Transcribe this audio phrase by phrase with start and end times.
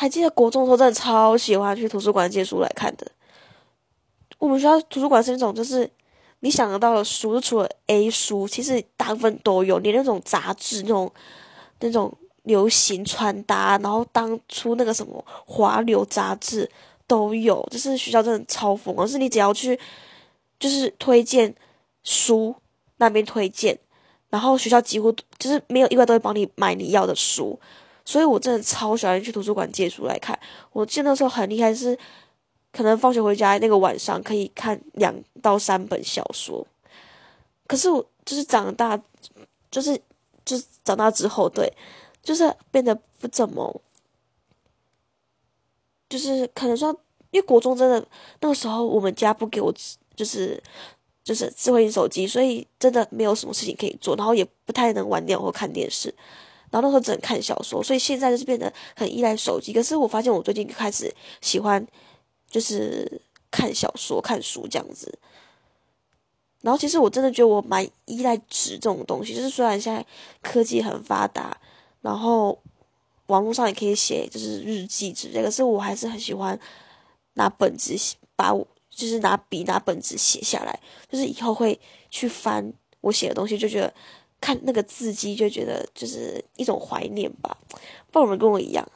[0.00, 3.06] 还记得国中的时候，真的超喜欢去图书馆借书来看的。
[4.38, 5.86] 我们学校图书馆是那种，就是
[6.38, 11.12] 你想得到的书，就除了 A 书，其实大部分都有，连那种杂志、那种
[11.80, 12.10] 那种
[12.44, 16.66] 流行穿搭，然后当初那个什么华流杂志
[17.06, 17.62] 都有。
[17.70, 19.78] 就是学校真的超疯狂，是你只要去，
[20.58, 21.54] 就是推荐
[22.04, 22.54] 书
[22.96, 23.78] 那边推荐，
[24.30, 27.60] 然后学校几乎就是没有意外都会帮你买你要的书。
[28.10, 30.36] 所以我真的超喜欢去图书馆借书来看。
[30.72, 31.96] 我记得那时候很厉害，是
[32.72, 36.66] 可能放学回家那个晚上可以看两到三本小说。
[37.68, 39.00] 可是我就是长大，
[39.70, 39.96] 就是
[40.44, 41.72] 就是长大之后，对，
[42.20, 43.80] 就是变得不怎么，
[46.08, 46.90] 就是可能说，
[47.30, 48.04] 因为国中真的
[48.40, 49.72] 那个时候我们家不给我，
[50.16, 50.60] 就是
[51.22, 56.12] 就是智慧型手机，所以真的没有什么事情可以做，然后也不太能玩电脑或看电视。
[56.70, 59.72] 然后那时候只能看小说，所以现在就是变得很依赖手机。
[59.72, 61.84] 可是我发现我最近开始喜欢，
[62.48, 65.18] 就是看小说、看书这样子。
[66.62, 70.04] 然后其实我真的觉得我蛮依赖纸这种东西，就是虽然现在
[70.42, 71.60] 科技很发达，
[72.02, 72.56] 然后
[73.26, 76.56] 网络上也可以写就是日记之类，可是我还是很喜欢
[77.34, 77.96] 拿本子
[78.36, 80.78] 把我就是拿笔拿本子写下来，
[81.10, 83.92] 就是以后会去翻我写的东西，就觉得。
[84.40, 88.86] 看那个字迹就觉得就是一种怀念吧，不知道有没有跟我一样。